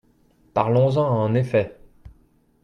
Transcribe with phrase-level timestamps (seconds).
[0.55, 1.79] Parlons-en, en effet